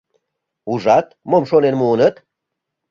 Ужат, 0.71 1.07
мом 1.29 1.43
шонен 1.49 1.75
муыныт? 1.81 2.15